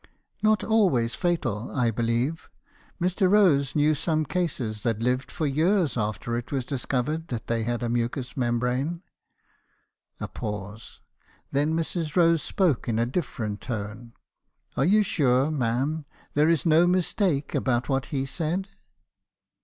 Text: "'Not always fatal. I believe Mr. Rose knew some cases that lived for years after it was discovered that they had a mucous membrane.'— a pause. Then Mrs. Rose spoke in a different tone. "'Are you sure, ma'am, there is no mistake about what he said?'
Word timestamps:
"'Not 0.41 0.63
always 0.63 1.13
fatal. 1.13 1.69
I 1.75 1.91
believe 1.91 2.49
Mr. 2.99 3.29
Rose 3.29 3.75
knew 3.75 3.93
some 3.93 4.25
cases 4.25 4.81
that 4.81 4.97
lived 4.99 5.29
for 5.31 5.45
years 5.45 5.95
after 5.95 6.35
it 6.35 6.51
was 6.51 6.65
discovered 6.65 7.27
that 7.27 7.45
they 7.45 7.61
had 7.61 7.83
a 7.83 7.87
mucous 7.87 8.35
membrane.'— 8.35 9.03
a 10.19 10.27
pause. 10.27 11.01
Then 11.51 11.75
Mrs. 11.75 12.15
Rose 12.15 12.41
spoke 12.41 12.89
in 12.89 12.97
a 12.97 13.05
different 13.05 13.61
tone. 13.61 14.13
"'Are 14.75 14.85
you 14.85 15.03
sure, 15.03 15.51
ma'am, 15.51 16.05
there 16.33 16.49
is 16.49 16.65
no 16.65 16.87
mistake 16.87 17.53
about 17.53 17.87
what 17.87 18.05
he 18.05 18.25
said?' 18.25 18.69